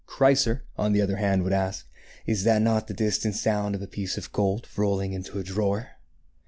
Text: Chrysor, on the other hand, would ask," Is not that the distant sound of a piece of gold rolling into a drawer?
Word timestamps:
Chrysor, 0.07 0.63
on 0.79 0.93
the 0.93 1.01
other 1.03 1.17
hand, 1.17 1.43
would 1.43 1.53
ask," 1.53 1.87
Is 2.25 2.43
not 2.43 2.63
that 2.63 2.87
the 2.87 2.93
distant 2.95 3.35
sound 3.35 3.75
of 3.75 3.83
a 3.83 3.87
piece 3.87 4.17
of 4.17 4.31
gold 4.31 4.67
rolling 4.75 5.13
into 5.13 5.37
a 5.37 5.43
drawer? 5.43 5.89